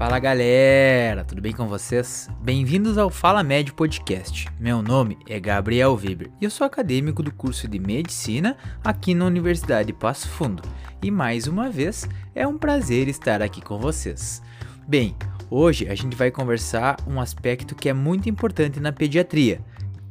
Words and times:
Fala 0.00 0.18
galera, 0.18 1.22
tudo 1.26 1.42
bem 1.42 1.52
com 1.52 1.68
vocês? 1.68 2.26
Bem-vindos 2.40 2.96
ao 2.96 3.10
Fala 3.10 3.42
Médio 3.42 3.74
Podcast. 3.74 4.48
Meu 4.58 4.80
nome 4.80 5.18
é 5.28 5.38
Gabriel 5.38 5.94
Weber 5.94 6.30
e 6.40 6.44
eu 6.46 6.50
sou 6.50 6.66
acadêmico 6.66 7.22
do 7.22 7.30
curso 7.30 7.68
de 7.68 7.78
Medicina 7.78 8.56
aqui 8.82 9.12
na 9.12 9.26
Universidade 9.26 9.92
Passo 9.92 10.26
Fundo. 10.26 10.62
E 11.02 11.10
mais 11.10 11.46
uma 11.46 11.68
vez 11.68 12.08
é 12.34 12.46
um 12.46 12.56
prazer 12.56 13.08
estar 13.08 13.42
aqui 13.42 13.60
com 13.60 13.78
vocês. 13.78 14.40
Bem, 14.88 15.14
hoje 15.50 15.86
a 15.86 15.94
gente 15.94 16.16
vai 16.16 16.30
conversar 16.30 16.96
um 17.06 17.20
aspecto 17.20 17.74
que 17.74 17.90
é 17.90 17.92
muito 17.92 18.26
importante 18.26 18.80
na 18.80 18.92
pediatria: 18.92 19.60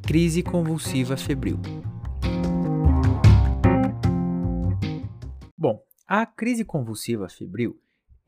crise 0.04 0.44
convulsiva 0.44 1.18
febril. 1.18 1.60
Bom, 5.58 5.82
a 6.08 6.28
crise 6.28 6.63
convulsiva 6.63 7.27
febril 7.27 7.76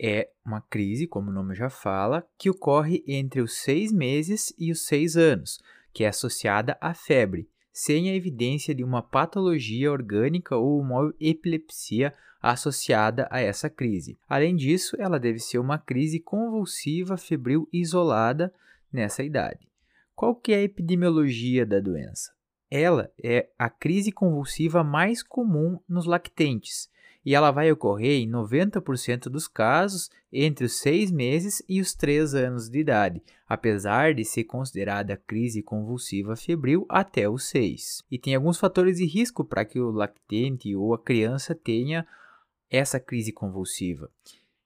é 0.01 0.31
uma 0.43 0.61
crise, 0.61 1.05
como 1.05 1.29
o 1.29 1.33
nome 1.33 1.53
já 1.53 1.69
fala, 1.69 2.27
que 2.35 2.49
ocorre 2.49 3.03
entre 3.07 3.39
os 3.39 3.59
seis 3.59 3.91
meses 3.91 4.51
e 4.57 4.71
os 4.71 4.87
seis 4.87 5.15
anos, 5.15 5.59
que 5.93 6.03
é 6.03 6.07
associada 6.07 6.75
à 6.81 6.95
febre, 6.95 7.47
sem 7.71 8.09
a 8.09 8.15
evidência 8.15 8.73
de 8.73 8.83
uma 8.83 9.03
patologia 9.03 9.91
orgânica 9.91 10.57
ou 10.57 10.81
uma 10.81 11.13
epilepsia 11.19 12.13
associada 12.41 13.27
a 13.29 13.39
essa 13.39 13.69
crise. 13.69 14.17
Além 14.27 14.55
disso, 14.55 14.95
ela 14.99 15.19
deve 15.19 15.37
ser 15.37 15.59
uma 15.59 15.77
crise 15.77 16.19
convulsiva 16.19 17.15
febril 17.15 17.69
isolada 17.71 18.51
nessa 18.91 19.23
idade. 19.23 19.69
Qual 20.15 20.35
que 20.35 20.51
é 20.51 20.55
a 20.55 20.63
epidemiologia 20.63 21.63
da 21.63 21.79
doença? 21.79 22.33
Ela 22.71 23.11
é 23.23 23.49
a 23.59 23.69
crise 23.69 24.11
convulsiva 24.11 24.83
mais 24.83 25.21
comum 25.21 25.79
nos 25.87 26.07
lactentes 26.07 26.89
e 27.25 27.35
ela 27.35 27.51
vai 27.51 27.71
ocorrer 27.71 28.21
em 28.21 28.29
90% 28.29 29.23
dos 29.29 29.47
casos 29.47 30.09
entre 30.31 30.65
os 30.65 30.79
6 30.79 31.11
meses 31.11 31.61
e 31.67 31.79
os 31.79 31.93
3 31.93 32.33
anos 32.33 32.69
de 32.69 32.79
idade, 32.79 33.21
apesar 33.47 34.13
de 34.13 34.25
ser 34.25 34.45
considerada 34.45 35.21
crise 35.27 35.61
convulsiva 35.61 36.35
febril 36.35 36.85
até 36.89 37.29
os 37.29 37.47
6. 37.49 38.03
E 38.09 38.17
tem 38.17 38.35
alguns 38.35 38.57
fatores 38.57 38.97
de 38.97 39.05
risco 39.05 39.43
para 39.43 39.65
que 39.65 39.79
o 39.79 39.91
lactente 39.91 40.75
ou 40.75 40.93
a 40.93 40.99
criança 40.99 41.53
tenha 41.53 42.07
essa 42.69 42.99
crise 42.99 43.31
convulsiva. 43.31 44.09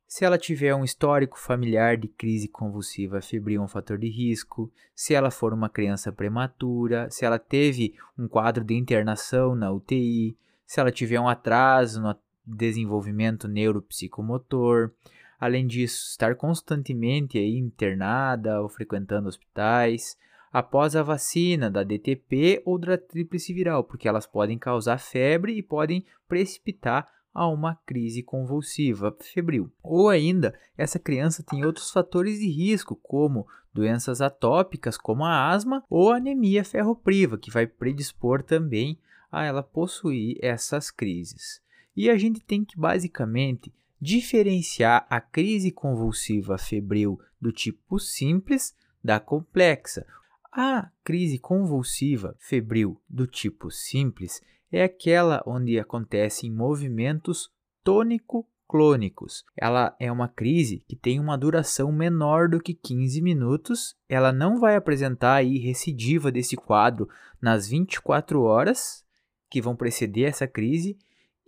Se 0.07 0.23
ela 0.23 0.37
tiver 0.37 0.73
um 0.73 0.83
histórico 0.83 1.37
familiar 1.37 1.97
de 1.97 2.07
crise 2.07 2.47
convulsiva 2.47 3.21
febril, 3.21 3.61
é 3.61 3.65
um 3.65 3.67
fator 3.67 3.97
de 3.97 4.07
risco. 4.07 4.71
Se 4.93 5.13
ela 5.13 5.31
for 5.31 5.51
uma 5.51 5.67
criança 5.67 6.11
prematura, 6.11 7.09
se 7.09 7.25
ela 7.25 7.39
teve 7.39 7.95
um 8.17 8.27
quadro 8.27 8.63
de 8.63 8.75
internação 8.75 9.55
na 9.55 9.71
UTI, 9.71 10.37
se 10.65 10.79
ela 10.79 10.91
tiver 10.91 11.19
um 11.19 11.27
atraso 11.27 12.01
no 12.01 12.07
desenvolvimento 12.45 13.47
neuropsicomotor. 13.47 14.91
Além 15.39 15.67
disso, 15.67 16.09
estar 16.09 16.35
constantemente 16.35 17.37
aí 17.37 17.57
internada 17.57 18.61
ou 18.61 18.69
frequentando 18.69 19.27
hospitais 19.27 20.17
após 20.51 20.95
a 20.95 21.03
vacina 21.03 21.69
da 21.69 21.83
DTP 21.83 22.61
ou 22.65 22.79
da 22.79 22.97
tríplice 22.97 23.53
viral, 23.53 23.83
porque 23.83 24.07
elas 24.07 24.25
podem 24.25 24.57
causar 24.57 24.97
febre 24.97 25.53
e 25.57 25.61
podem 25.61 26.05
precipitar 26.29 27.09
a 27.33 27.49
uma 27.49 27.75
crise 27.85 28.23
convulsiva 28.23 29.13
febril. 29.19 29.69
Ou 29.83 30.07
ainda, 30.07 30.57
essa 30.77 30.97
criança 30.97 31.43
tem 31.43 31.65
outros 31.65 31.91
fatores 31.91 32.39
de 32.39 32.47
risco, 32.47 32.95
como 32.95 33.45
doenças 33.73 34.21
atópicas, 34.21 34.97
como 34.97 35.25
a 35.25 35.49
asma 35.49 35.83
ou 35.89 36.13
anemia 36.13 36.63
ferropriva, 36.63 37.37
que 37.37 37.51
vai 37.51 37.67
predispor 37.67 38.41
também 38.41 38.97
a 39.29 39.43
ela 39.43 39.61
possuir 39.61 40.37
essas 40.41 40.89
crises. 40.89 41.61
E 41.95 42.09
a 42.09 42.17
gente 42.17 42.39
tem 42.41 42.63
que 42.65 42.77
basicamente 42.77 43.73
diferenciar 43.99 45.05
a 45.09 45.21
crise 45.21 45.71
convulsiva 45.71 46.57
febril 46.57 47.19
do 47.39 47.51
tipo 47.51 47.99
simples 47.99 48.75
da 49.03 49.19
complexa. 49.19 50.05
A 50.51 50.89
crise 51.03 51.37
convulsiva 51.37 52.35
febril 52.39 53.01
do 53.09 53.25
tipo 53.27 53.71
simples 53.71 54.41
é 54.71 54.83
aquela 54.83 55.43
onde 55.45 55.79
acontecem 55.79 56.51
movimentos 56.51 57.49
tônico-clônicos. 57.83 59.43
Ela 59.55 59.95
é 59.99 60.11
uma 60.11 60.27
crise 60.27 60.83
que 60.87 60.95
tem 60.95 61.19
uma 61.19 61.37
duração 61.37 61.91
menor 61.91 62.49
do 62.49 62.59
que 62.59 62.73
15 62.73 63.21
minutos. 63.21 63.95
Ela 64.09 64.31
não 64.31 64.59
vai 64.59 64.75
apresentar 64.75 65.35
aí 65.35 65.57
recidiva 65.57 66.31
desse 66.31 66.55
quadro 66.55 67.07
nas 67.41 67.67
24 67.67 68.41
horas 68.41 69.05
que 69.49 69.61
vão 69.61 69.75
preceder 69.75 70.29
essa 70.29 70.47
crise 70.47 70.97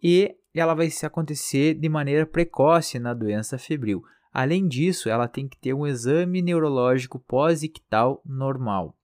e 0.02 0.35
ela 0.53 0.74
vai 0.74 0.90
se 0.90 1.06
acontecer 1.06 1.74
de 1.75 1.88
maneira 1.88 2.25
precoce 2.25 3.00
na 3.00 3.13
doença 3.13 3.58
febril. 3.58 4.03
Além 4.34 4.68
disso, 4.68 5.09
ela 5.09 5.28
tem 5.28 5.47
que 5.47 5.58
ter 5.58 5.74
um 5.74 5.85
exame 5.85 6.41
neurológico 6.41 7.19
pós-ictal 7.19 8.22
normal. 8.25 8.96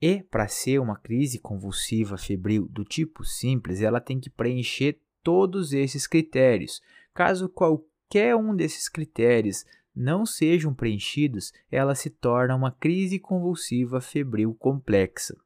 E 0.00 0.22
para 0.22 0.48
ser 0.48 0.78
uma 0.80 0.96
crise 0.96 1.38
convulsiva 1.38 2.16
febril 2.16 2.66
do 2.70 2.84
tipo 2.84 3.22
simples, 3.24 3.82
ela 3.82 4.00
tem 4.00 4.18
que 4.18 4.30
preencher 4.30 4.98
todos 5.22 5.72
esses 5.72 6.06
critérios. 6.06 6.80
Caso 7.12 7.48
qualquer 7.48 8.34
um 8.34 8.56
desses 8.56 8.88
critérios 8.88 9.64
não 9.94 10.24
sejam 10.24 10.72
preenchidos, 10.72 11.52
ela 11.70 11.94
se 11.94 12.08
torna 12.08 12.56
uma 12.56 12.72
crise 12.72 13.18
convulsiva 13.18 14.00
febril 14.00 14.54
complexa. 14.54 15.36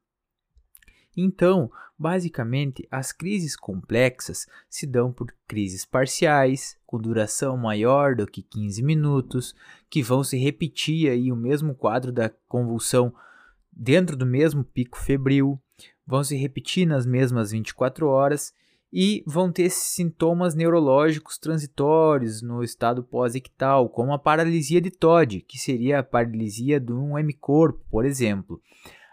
Então, 1.15 1.71
basicamente, 1.97 2.87
as 2.91 3.11
crises 3.11 3.55
complexas 3.55 4.45
se 4.69 4.85
dão 4.85 5.13
por 5.13 5.33
crises 5.47 5.85
parciais, 5.85 6.77
com 6.85 6.99
duração 6.99 7.55
maior 7.57 8.15
do 8.15 8.27
que 8.27 8.41
15 8.41 8.83
minutos, 8.83 9.55
que 9.89 10.03
vão 10.03 10.23
se 10.23 10.37
repetir 10.37 11.09
aí 11.09 11.31
o 11.31 11.35
mesmo 11.35 11.73
quadro 11.73 12.11
da 12.11 12.29
convulsão 12.47 13.13
dentro 13.71 14.15
do 14.15 14.25
mesmo 14.25 14.63
pico 14.63 14.97
febril, 14.97 15.59
vão 16.05 16.23
se 16.23 16.35
repetir 16.35 16.85
nas 16.85 17.05
mesmas 17.05 17.51
24 17.51 18.07
horas 18.07 18.53
e 18.97 19.23
vão 19.27 19.51
ter 19.51 19.69
sintomas 19.69 20.55
neurológicos 20.55 21.37
transitórios 21.37 22.41
no 22.41 22.63
estado 22.63 23.03
pós-ictal, 23.03 23.89
como 23.89 24.13
a 24.13 24.19
paralisia 24.19 24.79
de 24.79 24.89
Todd, 24.89 25.41
que 25.41 25.57
seria 25.57 25.99
a 25.99 26.03
paralisia 26.03 26.79
de 26.79 26.93
um 26.93 27.17
hemicorpo, 27.17 27.83
por 27.89 28.05
exemplo. 28.05 28.61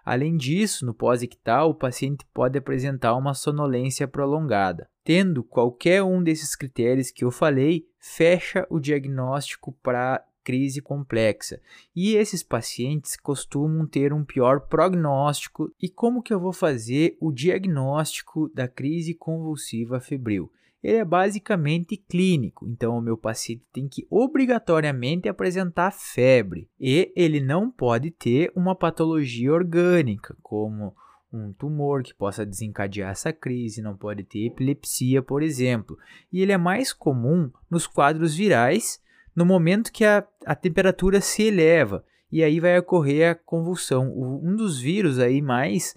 Além 0.05 0.37
disso, 0.37 0.85
no 0.85 0.93
pós-ictal, 0.93 1.71
o 1.71 1.75
paciente 1.75 2.27
pode 2.35 2.59
apresentar 2.59 3.15
uma 3.15 3.35
sonolência 3.35 4.09
prolongada. 4.09 4.89
Tendo 5.05 5.43
qualquer 5.43 6.03
um 6.03 6.23
desses 6.23 6.57
critérios 6.57 7.11
que 7.11 7.25
eu 7.25 7.31
falei, 7.31 7.87
fecha 7.99 8.67
o 8.69 8.81
diagnóstico 8.81 9.73
para 9.83 10.25
crise 10.43 10.81
complexa. 10.83 11.61
E 11.95 12.15
esses 12.15 12.43
pacientes 12.43 13.17
costumam 13.17 13.87
ter 13.87 14.13
um 14.13 14.25
pior 14.25 14.61
prognóstico. 14.61 15.73
E 15.81 15.89
como 15.89 16.23
que 16.23 16.35
eu 16.35 16.41
vou 16.41 16.53
fazer 16.53 17.17
o 17.21 17.33
diagnóstico 17.33 18.51
da 18.53 18.67
crise 18.67 19.15
convulsiva 19.15 20.01
febril? 20.01 20.51
Ele 20.83 20.99
é 20.99 21.05
basicamente 21.05 21.97
clínico, 21.97 22.67
então 22.69 22.99
o 22.99 23.01
meu 23.01 23.17
paciente 23.17 23.65
tem 23.73 23.87
que 23.89 24.07
obrigatoriamente 24.11 25.29
apresentar 25.29 25.93
febre 25.93 26.69
e 26.81 27.13
ele 27.15 27.41
não 27.41 27.71
pode 27.71 28.11
ter 28.11 28.51
uma 28.57 28.75
patologia 28.75 29.53
orgânica, 29.53 30.37
como 30.43 30.95
um 31.33 31.53
tumor 31.53 32.03
que 32.03 32.13
possa 32.13 32.45
desencadear 32.45 33.11
essa 33.11 33.33
crise, 33.33 33.81
não 33.81 33.97
pode 33.97 34.23
ter 34.23 34.47
epilepsia, 34.47 35.23
por 35.23 35.43
exemplo. 35.43 35.97
E 36.31 36.43
ele 36.43 36.53
é 36.53 36.59
mais 36.59 36.93
comum 36.93 37.51
nos 37.71 37.87
quadros 37.87 38.35
virais, 38.35 39.01
no 39.35 39.47
momento 39.47 39.91
que 39.91 40.05
a, 40.05 40.27
a 40.45 40.55
temperatura 40.55 41.21
se 41.21 41.45
eleva, 41.45 42.05
e 42.31 42.43
aí 42.43 42.61
vai 42.61 42.79
ocorrer 42.79 43.31
a 43.31 43.35
convulsão. 43.35 44.13
Um 44.13 44.55
dos 44.55 44.79
vírus 44.79 45.19
aí 45.19 45.41
mais 45.41 45.95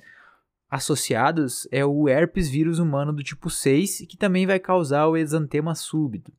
associados 0.70 1.68
é 1.72 1.86
o 1.86 2.10
herpes 2.10 2.50
vírus 2.50 2.80
humano 2.80 3.14
do 3.14 3.24
tipo 3.24 3.50
6, 3.50 4.06
que 4.10 4.18
também 4.18 4.46
vai 4.46 4.60
causar 4.60 5.08
o 5.08 5.18
exantema 5.18 5.76
súbito. 5.76 6.34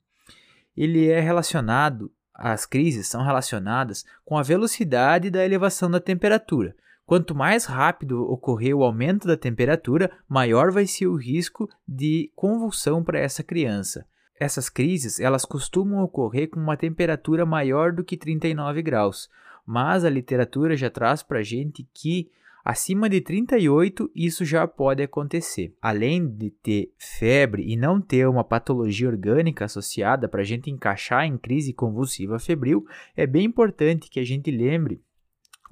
Ele 0.76 1.08
é 1.08 1.20
relacionado, 1.20 2.12
as 2.34 2.66
crises 2.66 3.08
são 3.08 3.22
relacionadas 3.22 4.04
com 4.24 4.36
a 4.36 4.42
velocidade 4.42 5.30
da 5.30 5.44
elevação 5.44 5.90
da 5.90 6.00
temperatura. 6.00 6.76
Quanto 7.06 7.34
mais 7.34 7.64
rápido 7.64 8.28
ocorrer 8.30 8.76
o 8.76 8.82
aumento 8.82 9.28
da 9.28 9.36
temperatura, 9.36 10.10
maior 10.28 10.72
vai 10.72 10.86
ser 10.86 11.06
o 11.06 11.14
risco 11.14 11.68
de 11.86 12.30
convulsão 12.34 13.02
para 13.02 13.20
essa 13.20 13.44
criança. 13.44 14.04
Essas 14.38 14.68
crises, 14.68 15.18
elas 15.18 15.44
costumam 15.44 16.02
ocorrer 16.02 16.50
com 16.50 16.60
uma 16.60 16.76
temperatura 16.76 17.46
maior 17.46 17.92
do 17.92 18.04
que 18.04 18.16
39 18.16 18.82
graus, 18.82 19.30
mas 19.64 20.04
a 20.04 20.10
literatura 20.10 20.76
já 20.76 20.90
traz 20.90 21.22
para 21.22 21.38
a 21.38 21.42
gente 21.42 21.88
que 21.94 22.30
Acima 22.68 23.08
de 23.08 23.20
38, 23.20 24.10
isso 24.12 24.44
já 24.44 24.66
pode 24.66 25.00
acontecer. 25.00 25.72
Além 25.80 26.26
de 26.26 26.50
ter 26.50 26.92
febre 26.98 27.62
e 27.64 27.76
não 27.76 28.00
ter 28.00 28.26
uma 28.26 28.42
patologia 28.42 29.06
orgânica 29.06 29.66
associada 29.66 30.28
para 30.28 30.40
a 30.40 30.44
gente 30.44 30.68
encaixar 30.68 31.24
em 31.26 31.38
crise 31.38 31.72
convulsiva 31.72 32.40
febril, 32.40 32.84
é 33.16 33.24
bem 33.24 33.44
importante 33.44 34.10
que 34.10 34.18
a 34.18 34.24
gente 34.24 34.50
lembre 34.50 35.00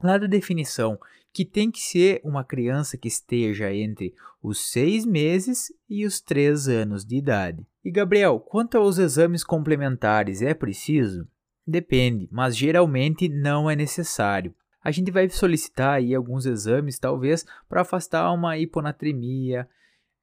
lá 0.00 0.16
da 0.16 0.28
definição 0.28 0.96
que 1.32 1.44
tem 1.44 1.68
que 1.68 1.80
ser 1.80 2.20
uma 2.22 2.44
criança 2.44 2.96
que 2.96 3.08
esteja 3.08 3.74
entre 3.74 4.14
os 4.40 4.70
seis 4.70 5.04
meses 5.04 5.72
e 5.90 6.06
os 6.06 6.20
três 6.20 6.68
anos 6.68 7.04
de 7.04 7.16
idade. 7.16 7.66
E 7.84 7.90
Gabriel, 7.90 8.38
quanto 8.38 8.78
aos 8.78 8.98
exames 8.98 9.42
complementares, 9.42 10.42
é 10.42 10.54
preciso? 10.54 11.26
Depende, 11.66 12.28
mas 12.30 12.56
geralmente 12.56 13.28
não 13.28 13.68
é 13.68 13.74
necessário. 13.74 14.54
A 14.84 14.90
gente 14.90 15.10
vai 15.10 15.26
solicitar 15.30 15.94
aí 15.94 16.14
alguns 16.14 16.44
exames, 16.44 16.98
talvez, 16.98 17.46
para 17.66 17.80
afastar 17.80 18.30
uma 18.30 18.58
hiponatremia, 18.58 19.66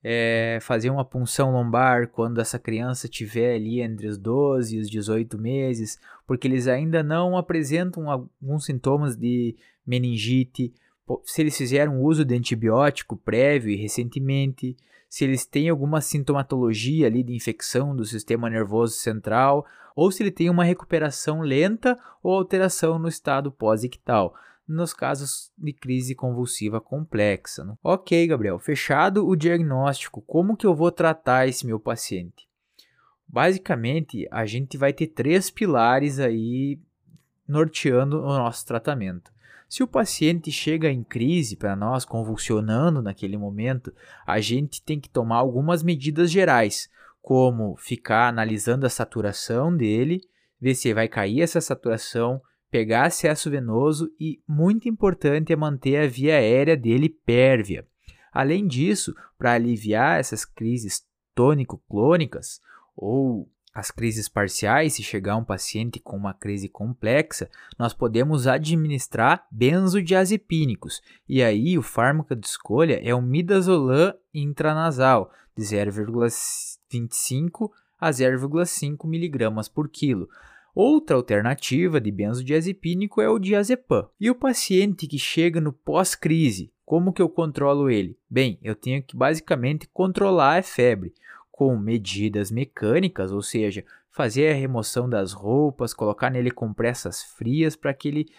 é, 0.04 0.60
fazer 0.62 0.92
uma 0.92 1.04
punção 1.04 1.52
lombar 1.52 2.10
quando 2.10 2.40
essa 2.40 2.60
criança 2.60 3.08
tiver 3.08 3.56
ali 3.56 3.82
entre 3.82 4.06
os 4.06 4.20
12 4.20 4.78
e 4.78 4.80
os 4.80 4.88
18 4.88 5.36
meses, 5.40 6.00
porque 6.28 6.48
eles 6.48 6.68
ainda 6.68 7.02
não 7.02 7.36
apresentam 7.36 8.08
alguns 8.12 8.66
sintomas 8.66 9.18
de 9.18 9.56
meningite, 9.86 10.72
se 11.24 11.42
eles 11.42 11.58
fizeram 11.58 12.00
uso 12.00 12.24
de 12.24 12.36
antibiótico 12.36 13.18
prévio 13.18 13.72
e 13.72 13.76
recentemente, 13.76 14.78
se 15.10 15.24
eles 15.24 15.44
têm 15.44 15.70
alguma 15.70 16.02
sintomatologia 16.02 17.08
ali 17.08 17.24
de 17.24 17.34
infecção 17.34 17.96
do 17.96 18.06
sistema 18.06 18.48
nervoso 18.48 18.94
central, 18.94 19.66
ou 19.96 20.12
se 20.12 20.22
ele 20.22 20.32
tem 20.32 20.52
uma 20.52 20.64
recuperação 20.64 21.42
lenta 21.42 21.98
ou 22.22 22.34
alteração 22.36 23.00
no 23.00 23.08
estado 23.08 23.52
pós-ictal 23.52 24.36
nos 24.68 24.94
casos 24.94 25.52
de 25.58 25.74
crise 25.74 26.16
convulsiva 26.16 26.80
complexa. 26.80 27.64
Né? 27.64 27.76
Ok, 27.84 28.28
Gabriel, 28.28 28.60
fechado 28.60 29.28
o 29.28 29.36
diagnóstico, 29.36 30.22
como 30.22 30.56
que 30.56 30.66
eu 30.66 30.76
vou 30.76 30.92
tratar 30.92 31.48
esse 31.48 31.66
meu 31.66 31.80
paciente? 31.80 32.48
Basicamente, 33.28 34.28
a 34.30 34.46
gente 34.46 34.78
vai 34.78 34.92
ter 34.92 35.08
três 35.08 35.50
pilares 35.50 36.20
aí 36.20 36.80
norteando 37.48 38.20
o 38.20 38.28
nosso 38.28 38.66
tratamento. 38.66 39.32
Se 39.72 39.82
o 39.82 39.88
paciente 39.88 40.52
chega 40.52 40.90
em 40.90 41.02
crise 41.02 41.56
para 41.56 41.78
nós, 41.78 42.04
convulsionando 42.04 43.02
naquele 43.02 43.38
momento, 43.38 43.94
a 44.28 44.42
gente 44.42 44.84
tem 44.84 45.00
que 45.00 45.10
tomar 45.10 45.38
algumas 45.38 45.82
medidas 45.82 46.30
gerais, 46.30 46.90
como 47.22 47.78
ficar 47.78 48.28
analisando 48.28 48.86
a 48.86 48.90
saturação 48.90 49.76
dele, 49.76 50.20
ver 50.60 50.76
se 50.76 50.94
vai 50.94 51.08
cair 51.08 51.40
essa 51.40 51.62
saturação, 51.62 52.42
pegar 52.72 53.06
acesso 53.06 53.52
venoso 53.52 54.10
e, 54.20 54.42
muito 54.48 54.88
importante, 54.88 55.52
é 55.52 55.56
manter 55.56 55.98
a 55.98 56.08
via 56.08 56.36
aérea 56.36 56.78
dele 56.78 57.10
pérvia. 57.10 57.86
Além 58.32 58.66
disso, 58.66 59.14
para 59.38 59.52
aliviar 59.52 60.20
essas 60.20 60.46
crises 60.46 61.04
tônico-clônicas 61.36 62.62
ou 62.96 63.50
as 63.74 63.92
crises 63.92 64.28
parciais, 64.28 64.94
se 64.94 65.04
chegar 65.04 65.38
um 65.38 65.46
paciente 65.46 66.00
com 66.00 66.18
uma 66.18 66.34
crise 66.34 66.68
complexa, 66.68 67.48
nós 67.78 67.94
podemos 67.94 68.48
administrar 68.48 69.46
benzodiazepínicos. 69.52 71.02
E 71.28 71.44
aí 71.44 71.78
o 71.78 71.82
fármaco 71.82 72.36
de 72.36 72.46
escolha 72.46 73.00
é 73.04 73.16
o 73.16 73.22
midazolam 73.22 74.14
intranasal, 74.34 75.32
de 75.56 75.64
0,25 75.64 77.70
a 78.00 78.10
0,5 78.10 79.06
mg 79.06 79.70
por 79.74 79.90
quilo. 79.90 80.28
Outra 80.74 81.16
alternativa 81.16 82.00
de 82.00 82.12
benzodiazepínico 82.12 83.22
é 83.22 83.30
o 83.30 83.40
diazepam. 83.40 84.08
E 84.20 84.30
o 84.30 84.36
paciente 84.36 85.08
que 85.08 85.20
chega 85.20 85.60
no 85.60 85.74
pós-crise, 85.74 86.72
como 86.86 87.14
que 87.14 87.22
eu 87.22 87.30
controlo 87.30 87.90
ele? 87.90 88.18
Bem, 88.30 88.58
eu 88.62 88.76
tenho 88.76 89.04
que 89.04 89.16
basicamente 89.16 89.90
controlar 89.94 90.60
a 90.60 90.64
febre 90.64 91.14
com 91.52 91.78
medidas 91.78 92.50
mecânicas, 92.50 93.32
ou 93.32 93.42
seja, 93.42 93.86
fazer 94.10 94.52
a 94.52 94.56
remoção 94.56 95.10
das 95.10 95.32
roupas, 95.32 95.94
colocar 95.94 96.30
nele 96.30 96.52
compressas 96.52 97.24
frias 97.24 97.76
para 97.76 97.94
que 97.94 98.08
ele 98.08 98.30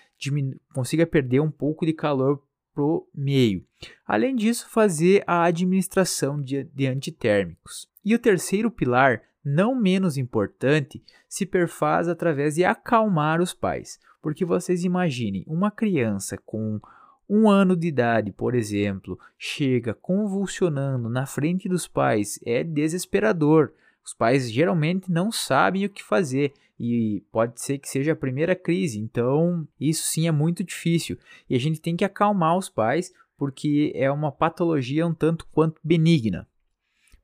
consiga 0.74 1.06
perder 1.06 1.40
um 1.40 1.50
pouco 1.50 1.86
de 1.86 1.92
calor 1.92 2.42
pro 2.74 3.08
meio. 3.14 3.64
Além 4.06 4.34
disso, 4.34 4.68
fazer 4.68 5.22
a 5.26 5.44
administração 5.44 6.42
de, 6.42 6.64
de 6.64 6.86
antitérmicos. 6.86 7.88
E 8.04 8.14
o 8.14 8.18
terceiro 8.18 8.70
pilar 8.70 9.22
não 9.44 9.74
menos 9.74 10.16
importante, 10.16 11.02
se 11.28 11.44
perfaz 11.44 12.08
através 12.08 12.54
de 12.54 12.64
acalmar 12.64 13.40
os 13.40 13.52
pais. 13.52 13.98
Porque 14.20 14.44
vocês 14.44 14.84
imaginem, 14.84 15.44
uma 15.46 15.70
criança 15.70 16.38
com 16.38 16.80
um 17.28 17.48
ano 17.48 17.76
de 17.76 17.88
idade, 17.88 18.30
por 18.30 18.54
exemplo, 18.54 19.18
chega 19.38 19.94
convulsionando 19.94 21.08
na 21.08 21.26
frente 21.26 21.68
dos 21.68 21.88
pais, 21.88 22.38
é 22.44 22.62
desesperador. 22.62 23.72
Os 24.04 24.12
pais 24.12 24.50
geralmente 24.50 25.10
não 25.10 25.32
sabem 25.32 25.84
o 25.86 25.90
que 25.90 26.02
fazer 26.02 26.52
e 26.78 27.22
pode 27.32 27.60
ser 27.60 27.78
que 27.78 27.88
seja 27.88 28.12
a 28.12 28.16
primeira 28.16 28.54
crise, 28.54 28.98
então 28.98 29.66
isso 29.80 30.04
sim 30.04 30.26
é 30.26 30.32
muito 30.32 30.62
difícil. 30.62 31.16
E 31.48 31.54
a 31.54 31.58
gente 31.58 31.80
tem 31.80 31.96
que 31.96 32.04
acalmar 32.04 32.56
os 32.56 32.68
pais 32.68 33.12
porque 33.38 33.92
é 33.94 34.10
uma 34.10 34.30
patologia 34.30 35.06
um 35.06 35.14
tanto 35.14 35.46
quanto 35.52 35.80
benigna. 35.82 36.46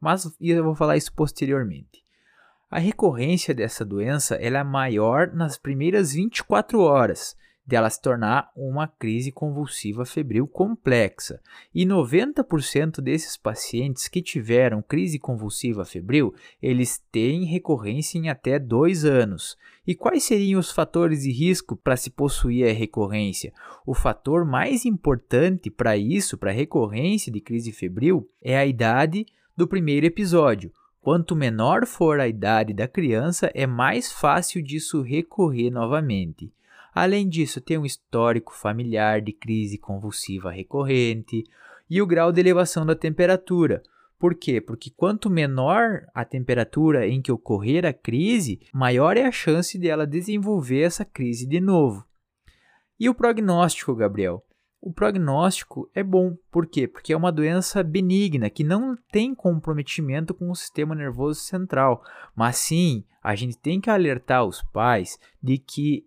Mas 0.00 0.32
eu 0.40 0.64
vou 0.64 0.74
falar 0.74 0.96
isso 0.96 1.12
posteriormente. 1.12 2.04
A 2.70 2.78
recorrência 2.78 3.54
dessa 3.54 3.84
doença 3.84 4.34
é 4.34 4.62
maior 4.62 5.32
nas 5.32 5.56
primeiras 5.56 6.12
24 6.12 6.80
horas 6.80 7.34
dela 7.68 7.90
se 7.90 8.00
tornar 8.00 8.50
uma 8.56 8.88
crise 8.88 9.30
convulsiva 9.30 10.06
febril 10.06 10.46
complexa. 10.46 11.38
E 11.74 11.84
90% 11.84 13.02
desses 13.02 13.36
pacientes 13.36 14.08
que 14.08 14.22
tiveram 14.22 14.80
crise 14.82 15.18
convulsiva 15.18 15.84
febril, 15.84 16.34
eles 16.62 17.02
têm 17.12 17.44
recorrência 17.44 18.18
em 18.18 18.30
até 18.30 18.58
dois 18.58 19.04
anos. 19.04 19.56
E 19.86 19.94
quais 19.94 20.24
seriam 20.24 20.58
os 20.58 20.70
fatores 20.70 21.22
de 21.24 21.30
risco 21.30 21.76
para 21.76 21.96
se 21.96 22.08
possuir 22.08 22.68
a 22.68 22.72
recorrência? 22.72 23.52
O 23.86 23.94
fator 23.94 24.46
mais 24.46 24.86
importante 24.86 25.70
para 25.70 25.94
isso, 25.94 26.38
para 26.38 26.50
a 26.50 26.54
recorrência 26.54 27.30
de 27.30 27.40
crise 27.40 27.70
febril, 27.70 28.26
é 28.40 28.56
a 28.56 28.64
idade 28.64 29.26
do 29.54 29.68
primeiro 29.68 30.06
episódio. 30.06 30.72
Quanto 31.08 31.34
menor 31.34 31.86
for 31.86 32.20
a 32.20 32.28
idade 32.28 32.74
da 32.74 32.86
criança, 32.86 33.50
é 33.54 33.66
mais 33.66 34.12
fácil 34.12 34.62
disso 34.62 35.00
recorrer 35.00 35.70
novamente. 35.70 36.52
Além 36.94 37.26
disso, 37.26 37.62
tem 37.62 37.78
um 37.78 37.86
histórico 37.86 38.54
familiar 38.54 39.22
de 39.22 39.32
crise 39.32 39.78
convulsiva 39.78 40.50
recorrente 40.50 41.44
e 41.88 42.02
o 42.02 42.06
grau 42.06 42.30
de 42.30 42.40
elevação 42.40 42.84
da 42.84 42.94
temperatura. 42.94 43.82
Por 44.18 44.34
quê? 44.34 44.60
Porque 44.60 44.90
quanto 44.94 45.30
menor 45.30 46.06
a 46.12 46.26
temperatura 46.26 47.08
em 47.08 47.22
que 47.22 47.32
ocorrer 47.32 47.86
a 47.86 47.92
crise, 47.94 48.60
maior 48.70 49.16
é 49.16 49.24
a 49.24 49.32
chance 49.32 49.78
dela 49.78 50.06
desenvolver 50.06 50.82
essa 50.82 51.06
crise 51.06 51.46
de 51.46 51.58
novo. 51.58 52.04
E 53.00 53.08
o 53.08 53.14
prognóstico, 53.14 53.94
Gabriel? 53.94 54.44
O 54.80 54.92
prognóstico 54.92 55.90
é 55.94 56.02
bom. 56.02 56.36
Por 56.50 56.66
quê? 56.66 56.86
Porque 56.86 57.12
é 57.12 57.16
uma 57.16 57.32
doença 57.32 57.82
benigna 57.82 58.48
que 58.48 58.62
não 58.62 58.96
tem 59.10 59.34
comprometimento 59.34 60.32
com 60.32 60.50
o 60.50 60.56
sistema 60.56 60.94
nervoso 60.94 61.40
central. 61.40 62.02
Mas 62.34 62.56
sim, 62.56 63.04
a 63.22 63.34
gente 63.34 63.58
tem 63.58 63.80
que 63.80 63.90
alertar 63.90 64.44
os 64.44 64.62
pais 64.62 65.18
de 65.42 65.58
que 65.58 66.04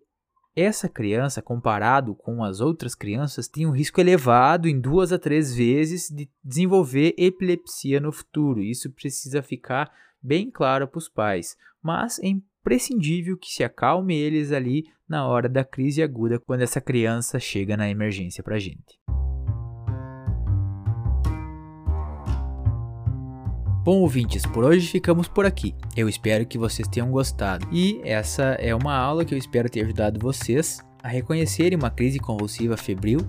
essa 0.55 0.89
criança, 0.89 1.41
comparado 1.41 2.13
com 2.13 2.43
as 2.43 2.59
outras 2.59 2.93
crianças, 2.93 3.47
tem 3.47 3.65
um 3.65 3.71
risco 3.71 4.01
elevado 4.01 4.67
em 4.67 4.79
duas 4.79 5.13
a 5.13 5.19
três 5.19 5.55
vezes 5.55 6.09
de 6.09 6.29
desenvolver 6.43 7.13
epilepsia 7.17 7.99
no 7.99 8.11
futuro. 8.11 8.61
Isso 8.61 8.91
precisa 8.91 9.41
ficar 9.41 9.91
bem 10.21 10.49
claro 10.51 10.87
para 10.87 10.97
os 10.97 11.07
pais. 11.07 11.57
Mas 11.81 12.19
é 12.19 12.27
imprescindível 12.61 13.35
que 13.37 13.49
se 13.49 13.63
acalme 13.63 14.15
eles 14.15 14.51
ali 14.51 14.83
na 15.09 15.27
hora 15.27 15.49
da 15.49 15.63
crise 15.63 16.01
aguda, 16.01 16.39
quando 16.39 16.61
essa 16.61 16.79
criança 16.79 17.39
chega 17.39 17.75
na 17.75 17.89
emergência 17.89 18.43
para 18.43 18.55
a 18.55 18.59
gente. 18.59 18.99
Bom, 23.83 24.01
ouvintes, 24.01 24.45
por 24.45 24.63
hoje 24.63 24.87
ficamos 24.87 25.27
por 25.27 25.43
aqui. 25.43 25.75
Eu 25.97 26.07
espero 26.07 26.45
que 26.45 26.57
vocês 26.57 26.87
tenham 26.87 27.09
gostado. 27.09 27.67
E 27.71 27.99
essa 28.03 28.53
é 28.59 28.75
uma 28.75 28.95
aula 28.95 29.25
que 29.25 29.33
eu 29.33 29.39
espero 29.39 29.69
ter 29.69 29.81
ajudado 29.81 30.19
vocês 30.19 30.79
a 31.03 31.07
reconhecerem 31.07 31.77
uma 31.77 31.89
crise 31.89 32.19
convulsiva 32.19 32.77
febril 32.77 33.19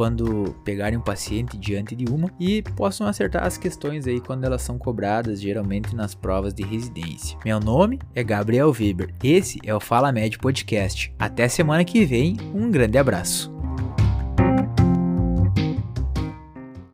quando 0.00 0.56
pegarem 0.64 0.98
um 0.98 1.02
paciente 1.02 1.58
diante 1.58 1.94
de 1.94 2.10
uma 2.10 2.30
e 2.40 2.62
possam 2.62 3.06
acertar 3.06 3.44
as 3.44 3.58
questões 3.58 4.06
aí 4.06 4.18
quando 4.18 4.44
elas 4.44 4.62
são 4.62 4.78
cobradas, 4.78 5.42
geralmente 5.42 5.94
nas 5.94 6.14
provas 6.14 6.54
de 6.54 6.62
residência. 6.62 7.36
Meu 7.44 7.60
nome 7.60 7.98
é 8.14 8.24
Gabriel 8.24 8.72
Weber. 8.72 9.12
Esse 9.22 9.58
é 9.62 9.74
o 9.74 9.78
Fala 9.78 10.10
Médio 10.10 10.40
Podcast. 10.40 11.12
Até 11.18 11.48
semana 11.48 11.84
que 11.84 12.06
vem. 12.06 12.38
Um 12.54 12.70
grande 12.70 12.96
abraço. 12.96 13.59